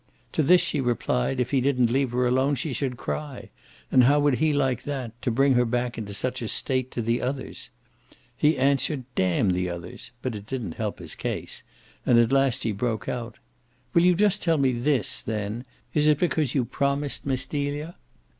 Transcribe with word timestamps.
To 0.33 0.41
this 0.41 0.61
she 0.61 0.81
replied 0.81 1.37
that 1.37 1.41
if 1.43 1.51
he 1.51 1.61
didn't 1.61 1.91
leave 1.91 2.09
her 2.09 2.25
alone 2.25 2.55
she 2.55 2.73
should 2.73 2.97
cry 2.97 3.51
and 3.91 4.05
how 4.05 4.19
would 4.19 4.39
he 4.39 4.51
like 4.51 4.81
that, 4.81 5.21
to 5.21 5.29
bring 5.29 5.53
her 5.53 5.63
back 5.63 5.95
in 5.95 6.07
such 6.07 6.41
a 6.41 6.47
state 6.47 6.89
to 6.93 7.03
the 7.03 7.21
others? 7.21 7.69
He 8.35 8.57
answered 8.57 9.03
"Damn 9.13 9.51
the 9.51 9.69
others!" 9.69 10.09
but 10.23 10.35
it 10.35 10.47
didn't 10.47 10.71
help 10.77 10.97
his 10.97 11.13
case, 11.13 11.61
and 12.03 12.17
at 12.17 12.31
last 12.31 12.63
he 12.63 12.71
broke 12.71 13.07
out: 13.07 13.35
"Will 13.93 14.01
you 14.01 14.15
just 14.15 14.41
tell 14.41 14.57
me 14.57 14.71
this, 14.71 15.21
then 15.21 15.65
is 15.93 16.07
it 16.07 16.17
because 16.17 16.55
you've 16.55 16.71
promised 16.71 17.27
Miss 17.27 17.45
Delia?" 17.45 17.95